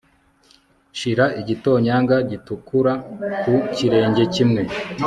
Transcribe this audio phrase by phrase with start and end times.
[0.99, 2.93] shira igitonyanga gitukura
[3.43, 4.61] ku kirenge kimwe